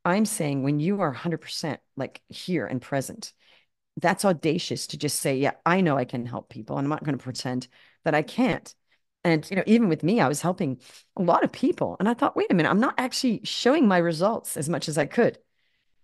[0.05, 3.33] I'm saying when you are 100% like here and present,
[4.01, 6.77] that's audacious to just say, yeah, I know I can help people.
[6.77, 7.67] And I'm not going to pretend
[8.05, 8.73] that I can't.
[9.23, 10.81] And, you know, even with me, I was helping
[11.15, 11.95] a lot of people.
[11.99, 14.97] And I thought, wait a minute, I'm not actually showing my results as much as
[14.97, 15.37] I could.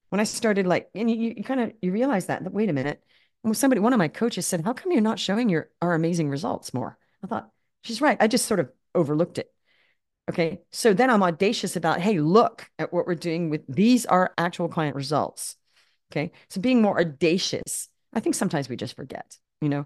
[0.09, 2.73] When I started like, and you, you kind of, you realize that, that, wait a
[2.73, 3.03] minute.
[3.53, 6.73] Somebody, one of my coaches said, how come you're not showing your, our amazing results
[6.73, 6.97] more?
[7.23, 7.49] I thought,
[7.83, 8.17] she's right.
[8.19, 9.51] I just sort of overlooked it.
[10.29, 10.61] Okay.
[10.71, 14.67] So then I'm audacious about, hey, look at what we're doing with these are actual
[14.67, 15.55] client results.
[16.11, 16.31] Okay.
[16.49, 19.85] So being more audacious, I think sometimes we just forget, you know,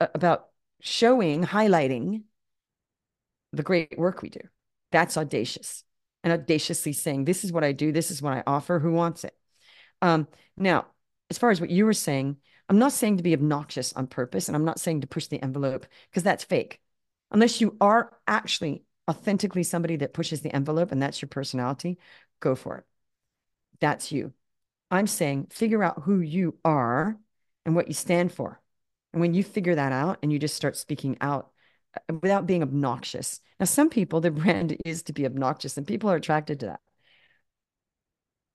[0.00, 0.48] about
[0.80, 2.22] showing, highlighting
[3.52, 4.40] the great work we do.
[4.92, 5.82] That's audacious
[6.22, 9.24] and audaciously saying, this is what I do, this is what I offer, who wants
[9.24, 9.34] it?
[10.02, 10.86] Um, now,
[11.30, 12.36] as far as what you were saying,
[12.68, 15.42] I'm not saying to be obnoxious on purpose, and I'm not saying to push the
[15.42, 16.80] envelope because that's fake.
[17.30, 21.98] Unless you are actually authentically somebody that pushes the envelope and that's your personality,
[22.40, 22.84] go for it.
[23.80, 24.32] That's you.
[24.90, 27.18] I'm saying figure out who you are
[27.64, 28.60] and what you stand for.
[29.12, 31.50] And when you figure that out and you just start speaking out
[31.94, 33.40] uh, without being obnoxious.
[33.58, 36.80] Now, some people, their brand is to be obnoxious and people are attracted to that.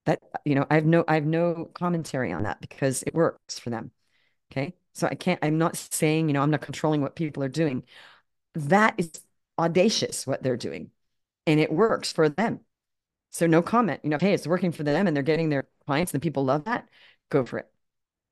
[0.06, 3.60] That, you know, I have no, I have no commentary on that because it works
[3.60, 3.92] for them.
[4.52, 4.76] Okay.
[4.94, 7.84] So I can't, I'm not saying, you know, I'm not controlling what people are doing.
[8.56, 9.12] That is
[9.60, 10.92] audacious what they're doing
[11.48, 12.62] and it works for them.
[13.32, 16.14] So no comment, you know, hey, it's working for them and they're getting their clients
[16.14, 16.90] and people love that.
[17.30, 17.72] Go for it.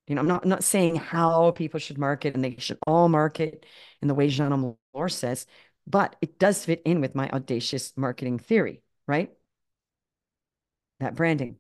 [0.08, 3.10] You know, I'm not I'm not saying how people should market and they should all
[3.10, 3.66] market
[4.02, 4.52] in the way Jeanne
[4.96, 5.46] Omlor says,
[5.88, 9.32] but it does fit in with my audacious marketing theory, right?
[11.00, 11.58] That branding.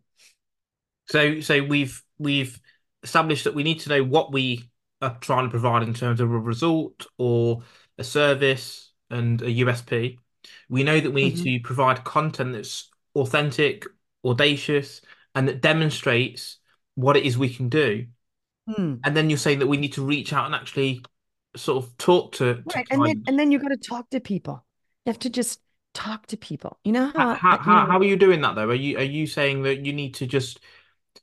[1.08, 2.60] So so we've we've
[3.04, 4.70] established that we need to know what we
[5.02, 7.64] are trying to provide in terms of a result or
[7.98, 10.18] a service and a USP.
[10.70, 11.44] We know that we need mm-hmm.
[11.44, 13.86] to provide content that's authentic,
[14.24, 15.02] audacious,
[15.36, 16.58] and that demonstrates
[16.96, 18.08] what it is we can do.
[18.68, 18.96] Hmm.
[19.04, 21.02] And then you're saying that we need to reach out and actually
[21.56, 22.88] sort of talk to, right.
[22.92, 24.64] and then and then you've got to talk to people.
[25.06, 25.60] You have to just
[26.00, 26.80] talk to people.
[26.84, 28.70] You know how how, how, know, how are you doing that though?
[28.70, 30.60] Are you are you saying that you need to just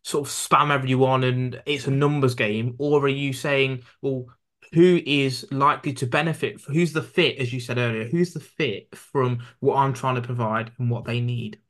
[0.02, 4.26] sort of spam everyone and it's a numbers game, or are you saying, well,
[4.72, 6.60] who is likely to benefit?
[6.68, 8.08] Who's the fit, as you said earlier?
[8.08, 11.60] Who's the fit from what I'm trying to provide and what they need?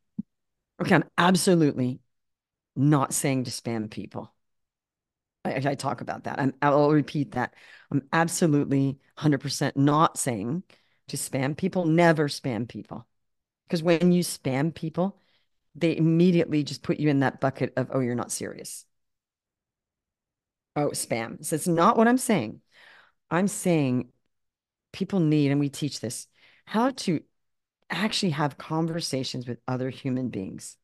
[0.80, 2.00] Okay, I'm absolutely
[2.74, 4.32] not saying to spam people.
[5.44, 6.40] I, I talk about that.
[6.40, 7.54] I'm, I'll repeat that.
[7.90, 10.64] I'm absolutely 100% not saying
[11.08, 11.84] to spam people.
[11.84, 13.06] Never spam people.
[13.66, 15.18] Because when you spam people,
[15.74, 18.84] they immediately just put you in that bucket of, oh, you're not serious.
[20.74, 21.44] Oh, spam.
[21.44, 22.60] So it's not what I'm saying.
[23.30, 24.08] I'm saying
[24.92, 26.26] people need, and we teach this,
[26.64, 27.20] how to
[27.90, 30.76] actually have conversations with other human beings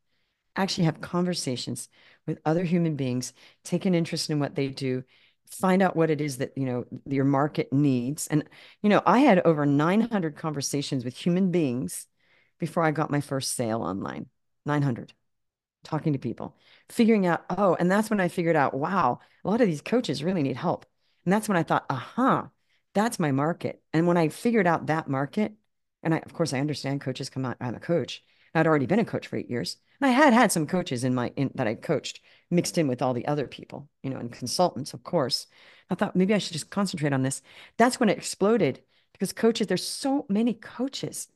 [0.57, 1.89] actually have conversations
[2.27, 3.33] with other human beings,
[3.65, 5.05] take an interest in what they do,
[5.53, 8.27] find out what it is that, you know, your market needs.
[8.27, 8.45] And,
[8.83, 12.07] you know, I had over 900 conversations with human beings
[12.59, 14.27] before I got my first sale online.
[14.65, 15.12] 900
[15.85, 16.57] talking to people,
[16.88, 20.23] figuring out, oh, and that's when I figured out, wow, a lot of these coaches
[20.23, 20.87] really need help.
[21.25, 22.51] And that's when I thought, aha,
[22.95, 23.83] that's my market.
[23.93, 25.53] And when I figured out that market,
[26.03, 28.23] and I, of course, I understand coaches come out, I'm a coach.
[28.55, 29.77] I'd already been a coach for eight years.
[30.01, 32.21] And I had had some coaches in my in, that I coached
[32.53, 35.47] mixed in with all the other people, you know, and consultants, of course.
[35.91, 37.43] I thought maybe I should just concentrate on this.
[37.79, 41.29] That's when it exploded because coaches, there's so many coaches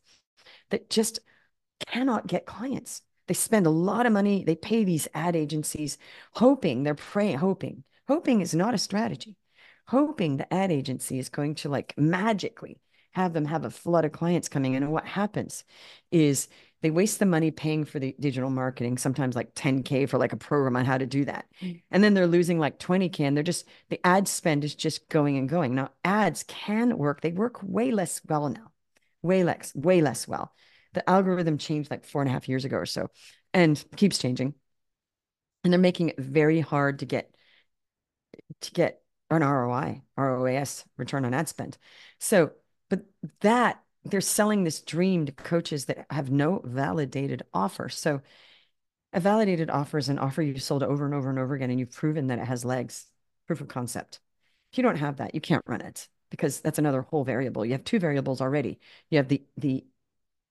[0.71, 1.21] that just
[1.87, 3.03] cannot get clients.
[3.27, 4.45] They spend a lot of money.
[4.45, 5.99] They pay these ad agencies,
[6.33, 7.85] hoping they're praying, hoping.
[8.09, 9.37] Hoping is not a strategy.
[9.89, 12.81] Hoping the ad agency is going to like magically
[13.13, 14.83] have them have a flood of clients coming in.
[14.83, 15.65] And what happens
[16.11, 16.49] is
[16.83, 20.37] they waste the money paying for the digital marketing, sometimes like 10K for like a
[20.37, 21.47] program on how to do that.
[21.63, 21.83] Mm.
[21.91, 25.37] And then they're losing like 20K and they're just, the ad spend is just going
[25.37, 25.75] and going.
[25.75, 27.23] Now, ads can work.
[27.23, 28.73] They work way less well now,
[29.23, 30.53] way less, way less well.
[30.93, 33.11] The algorithm changed like four and a half years ago or so
[33.53, 34.55] and keeps changing.
[35.65, 37.35] And they're making it very hard to get,
[38.61, 41.79] to get an ROI, ROAS, return on ad spend.
[42.21, 42.53] So,
[42.89, 43.01] but
[43.41, 47.89] that they're selling this dream to coaches that have no validated offer.
[47.89, 48.23] So
[49.13, 51.81] a validated offer is an offer you've sold over and over and over again, and
[51.81, 53.07] you've proven that it has legs,
[53.47, 54.21] proof of concept.
[54.73, 57.65] If you don't have that, you can't run it because that's another whole variable.
[57.65, 58.79] You have two variables already.
[59.11, 59.87] You have the the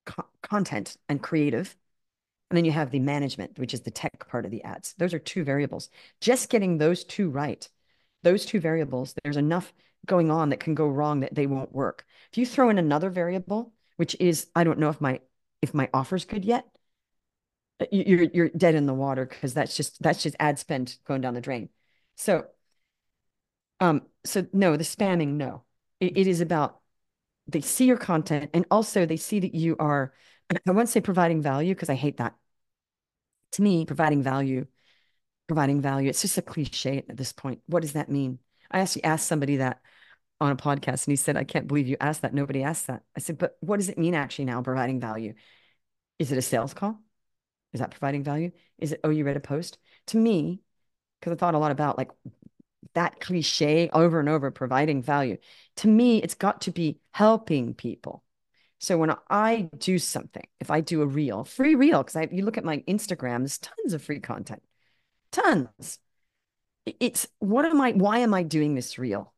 [0.05, 1.75] co content and creative,
[2.49, 4.93] And then you have the management, which is the tech part of the ads.
[4.97, 5.89] Those are two variables.
[6.21, 7.67] Just getting those two right,
[8.23, 9.73] those two variables, there's enough
[10.05, 12.05] going on that can go wrong that they won't work.
[12.31, 15.21] If you throw in another variable, which is I don't know if my
[15.61, 16.65] if my offer's good yet,
[17.79, 21.21] uh, you're you're dead in the water because that's just that's just ad spend going
[21.21, 21.69] down the drain.
[22.15, 22.45] So
[23.79, 25.63] um so no, the spamming, no.
[25.99, 26.79] it, it is about
[27.47, 30.13] they see your content and also they see that you are
[30.67, 32.35] I won't say providing value because I hate that.
[33.53, 34.67] To me, providing value,
[35.47, 37.61] providing value, it's just a cliche at this point.
[37.67, 38.39] What does that mean?
[38.71, 39.81] I actually asked somebody that
[40.41, 42.33] on a podcast and he said, I can't believe you asked that.
[42.33, 43.03] Nobody asked that.
[43.15, 45.33] I said, but what does it mean actually now, providing value?
[46.19, 46.99] Is it a sales call?
[47.73, 48.51] Is that providing value?
[48.77, 49.77] Is it, oh, you read a post?
[50.07, 50.61] To me,
[51.19, 52.11] because I thought a lot about like
[52.93, 55.37] that cliche over and over, providing value.
[55.77, 58.23] To me, it's got to be helping people.
[58.79, 62.57] So when I do something, if I do a reel, free reel, because you look
[62.57, 64.61] at my Instagram, there's tons of free content,
[65.31, 65.99] tons.
[66.85, 67.93] It's what am I?
[67.93, 69.33] Why am I doing this reel?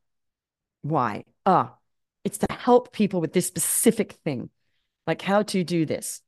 [0.88, 1.24] Why?
[1.46, 1.76] Ah,
[2.24, 4.50] it's to help people with this specific thing,
[5.06, 6.20] like how to do this.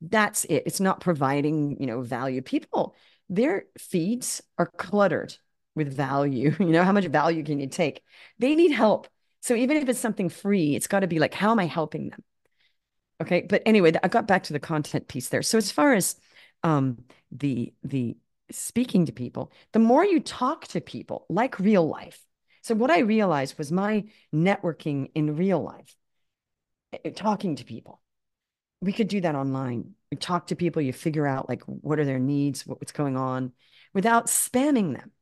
[0.00, 0.64] That's it.
[0.66, 2.42] It's not providing, you know, value.
[2.42, 2.94] People,
[3.28, 5.36] their feeds are cluttered
[5.74, 6.54] with value.
[6.60, 8.02] You know, how much value can you take?
[8.38, 9.08] They need help.
[9.40, 12.10] So even if it's something free, it's got to be like, how am I helping
[12.10, 12.22] them?
[13.22, 13.42] Okay.
[13.48, 15.42] But anyway, I got back to the content piece there.
[15.42, 16.16] So as far as
[16.62, 18.16] um, the the
[18.50, 22.24] speaking to people, the more you talk to people, like real life,
[22.64, 25.94] so what I realized was my networking in real life,
[26.94, 28.00] eh, eh, talking to people.
[28.80, 29.94] We could do that online.
[30.10, 33.52] You talk to people, you figure out like what are their needs, what's going on,
[33.92, 35.12] without spamming them.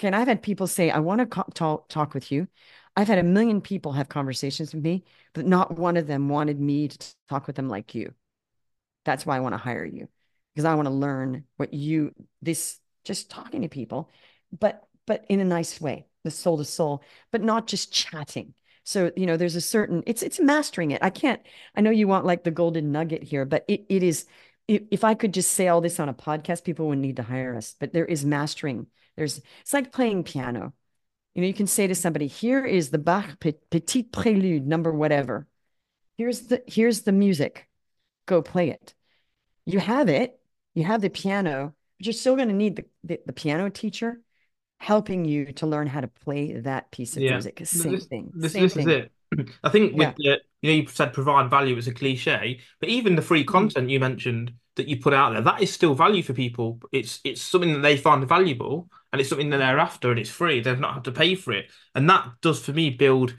[0.00, 2.48] Okay, and I've had people say, "I want to talk talk with you."
[2.96, 6.58] I've had a million people have conversations with me, but not one of them wanted
[6.60, 8.12] me to talk with them like you.
[9.04, 10.08] That's why I want to hire you
[10.52, 14.10] because I want to learn what you this just talking to people,
[14.58, 18.52] but but in a nice way the soul to soul, but not just chatting.
[18.84, 21.02] So, you know, there's a certain, it's, it's mastering it.
[21.02, 21.40] I can't,
[21.74, 24.26] I know you want like the golden nugget here, but it, it is,
[24.68, 27.56] if I could just say all this on a podcast, people would need to hire
[27.56, 28.86] us, but there is mastering.
[29.16, 30.72] There's, it's like playing piano.
[31.34, 35.46] You know, you can say to somebody, here is the Bach Petit Prelude, number whatever.
[36.16, 37.68] Here's the, here's the music.
[38.26, 38.94] Go play it.
[39.64, 40.38] You have it.
[40.74, 44.20] You have the piano, but you're still going to need the, the, the piano teacher
[44.78, 47.32] helping you to learn how to play that piece of yeah.
[47.32, 47.60] music.
[47.64, 48.32] Same this, thing.
[48.34, 48.88] This, Same this thing.
[48.88, 49.12] is it.
[49.64, 50.36] I think with yeah.
[50.36, 53.52] the, you know, you said provide value as a cliche, but even the free mm-hmm.
[53.52, 56.80] content you mentioned that you put out there, that is still value for people.
[56.92, 60.30] It's it's something that they find valuable and it's something that they're after and it's
[60.30, 60.60] free.
[60.60, 61.70] They've not had to pay for it.
[61.94, 63.34] And that does for me build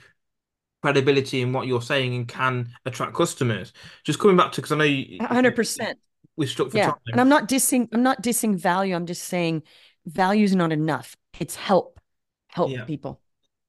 [0.81, 3.73] credibility in what you're saying and can attract customers.
[4.03, 5.93] Just coming back to because I know you 100%.
[6.35, 6.87] We struck for yeah.
[6.87, 6.95] time.
[7.07, 8.95] And I'm not dissing I'm not dissing value.
[8.95, 9.63] I'm just saying
[10.05, 11.15] value is not enough.
[11.39, 11.99] It's help,
[12.47, 12.85] help yeah.
[12.85, 13.21] people.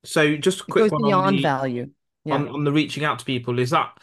[0.04, 1.90] So just a quick it goes beyond on the, value.
[2.24, 2.34] Yeah.
[2.34, 3.98] On, on the reaching out to people, is that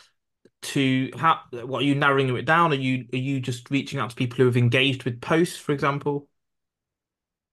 [0.63, 2.71] to how what are you narrowing it down?
[2.71, 5.71] Are you are you just reaching out to people who have engaged with posts, for
[5.71, 6.27] example?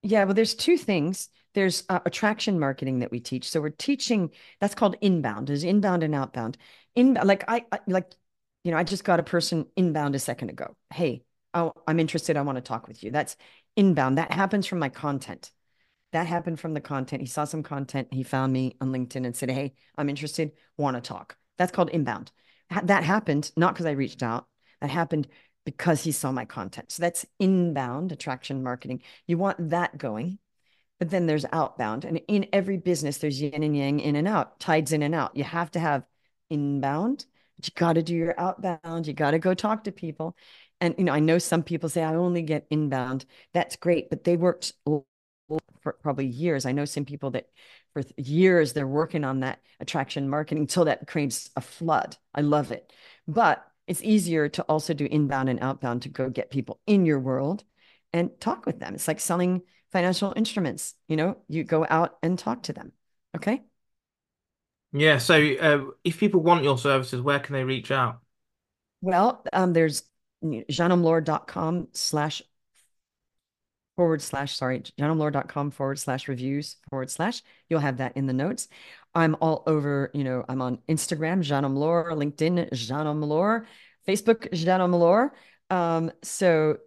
[0.01, 1.29] Yeah, well, there's two things.
[1.53, 3.49] There's uh, attraction marketing that we teach.
[3.49, 5.47] So we're teaching that's called inbound.
[5.47, 6.57] There's inbound and outbound.
[6.95, 8.11] In like I, I like,
[8.63, 10.75] you know, I just got a person inbound a second ago.
[10.91, 11.23] Hey,
[11.53, 12.35] oh, I'm interested.
[12.35, 13.11] I want to talk with you.
[13.11, 13.37] That's
[13.75, 14.17] inbound.
[14.17, 15.51] That happens from my content.
[16.13, 17.21] That happened from the content.
[17.21, 18.07] He saw some content.
[18.11, 20.51] He found me on LinkedIn and said, Hey, I'm interested.
[20.77, 21.37] Want to talk.
[21.57, 22.31] That's called inbound.
[22.83, 24.47] That happened not because I reached out.
[24.81, 25.27] That happened
[25.65, 26.91] because he saw my content.
[26.91, 29.01] So that's inbound attraction marketing.
[29.27, 30.39] You want that going.
[30.99, 32.05] But then there's outbound.
[32.05, 35.35] And in every business, there's yin and yang, in and out, tides in and out.
[35.35, 36.05] You have to have
[36.49, 37.25] inbound,
[37.57, 39.07] but you got to do your outbound.
[39.07, 40.35] You got to go talk to people.
[40.79, 43.25] And, you know, I know some people say, I only get inbound.
[43.53, 44.09] That's great.
[44.09, 44.73] But they worked
[45.81, 46.65] for probably years.
[46.65, 47.47] I know some people that
[47.93, 52.17] for years they're working on that attraction marketing until that creates a flood.
[52.33, 52.91] I love it.
[53.27, 57.19] But it's easier to also do inbound and outbound to go get people in your
[57.19, 57.63] world
[58.13, 58.95] and talk with them.
[58.95, 60.95] It's like selling financial instruments.
[61.07, 62.93] You know, you go out and talk to them.
[63.35, 63.63] Okay.
[64.93, 65.17] Yeah.
[65.17, 68.19] So uh, if people want your services, where can they reach out?
[69.01, 70.03] Well, um, there's
[70.43, 72.41] jeanneomlor.com slash
[73.95, 77.41] forward slash, sorry, jeanneomlor.com forward slash reviews forward slash.
[77.69, 78.67] You'll have that in the notes.
[79.13, 83.65] I'm all over, you know, I'm on Instagram, Jeanne LinkedIn, Jeanne
[84.07, 85.31] Facebook, Jeanne.
[85.69, 86.77] Um, so,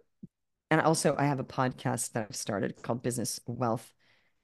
[0.69, 3.91] and also I have a podcast that I've started called Business Wealth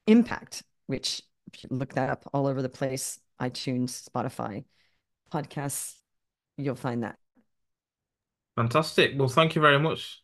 [0.07, 1.21] Impact, which
[1.53, 4.63] if you look that up all over the place, iTunes, Spotify,
[5.31, 5.95] podcasts,
[6.57, 7.17] you'll find that.
[8.55, 9.13] Fantastic.
[9.17, 10.22] Well, thank you very much.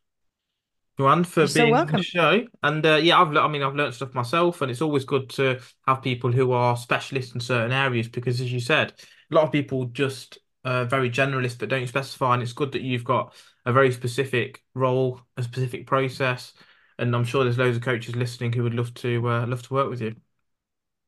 [1.00, 2.46] Joanne, for You're so being on the show.
[2.62, 5.60] And uh, yeah, I've I mean, I've learned stuff myself, and it's always good to
[5.88, 8.94] have people who are specialists in certain areas because, as you said,
[9.32, 12.82] a lot of people just uh, very generalist but don't specify, and it's good that
[12.82, 13.34] you've got
[13.66, 16.54] a very specific role, a specific process,
[16.98, 19.74] and I'm sure there's loads of coaches listening who would love to uh, love to
[19.74, 20.18] work with you.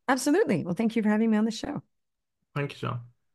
[0.07, 0.63] Absolutely.
[0.63, 1.81] Well, thank you for having me on the show.
[2.55, 3.10] Thank you, Sean.